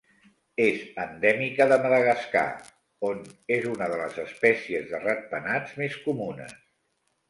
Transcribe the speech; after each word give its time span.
És 0.63 0.79
endèmica 1.03 1.67
de 1.73 1.77
Madagascar, 1.83 2.47
on 3.13 3.23
és 3.61 3.71
una 3.75 3.93
de 3.95 4.03
les 4.03 4.21
espècies 4.27 4.93
de 4.93 5.07
ratpenats 5.09 5.81
més 5.85 6.05
comunes. 6.13 6.63